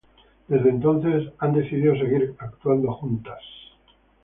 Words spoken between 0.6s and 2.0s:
entonces ellas han decidido